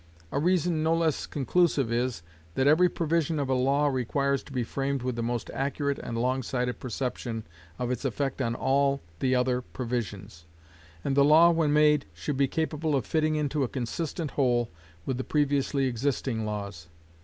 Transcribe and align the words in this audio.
A 0.31 0.39
reason 0.39 0.81
no 0.81 0.95
less 0.95 1.27
conclusive 1.27 1.91
is, 1.93 2.23
that 2.55 2.65
every 2.65 2.89
provision 2.89 3.37
of 3.37 3.49
a 3.49 3.53
law 3.53 3.85
requires 3.85 4.41
to 4.41 4.51
be 4.51 4.63
framed 4.63 5.03
with 5.03 5.15
the 5.15 5.21
most 5.21 5.51
accurate 5.53 5.99
and 5.99 6.17
long 6.17 6.41
sighted 6.41 6.79
perception 6.79 7.43
of 7.77 7.91
its 7.91 8.03
effect 8.03 8.41
on 8.41 8.55
all 8.55 9.03
the 9.19 9.35
other 9.35 9.61
provisions; 9.61 10.47
and 11.03 11.15
the 11.15 11.23
law 11.23 11.51
when 11.51 11.71
made 11.71 12.07
should 12.15 12.35
be 12.35 12.47
capable 12.47 12.95
of 12.95 13.05
fitting 13.05 13.35
into 13.35 13.61
a 13.63 13.67
consistent 13.67 14.31
whole 14.31 14.71
with 15.05 15.17
the 15.19 15.23
previously 15.23 15.85
existing 15.85 16.45
laws. 16.47 16.87